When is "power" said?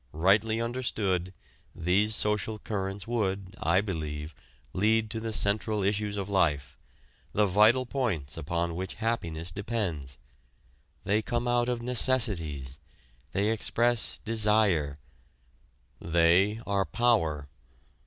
16.83-17.47